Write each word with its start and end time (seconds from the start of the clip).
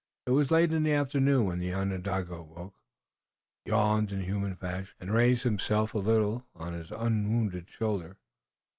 It 0.25 0.31
was 0.31 0.49
late 0.49 0.71
in 0.73 0.81
the 0.81 0.93
afternoon 0.93 1.45
when 1.45 1.59
the 1.59 1.75
Onondaga 1.75 2.33
awoke, 2.33 2.73
yawned 3.65 4.11
in 4.11 4.23
human 4.23 4.55
fashion, 4.55 4.95
and 4.99 5.13
raised 5.13 5.43
himself 5.43 5.93
a 5.93 5.99
little 5.99 6.47
on 6.55 6.73
his 6.73 6.89
unwounded 6.89 7.69
shoulder. 7.69 8.17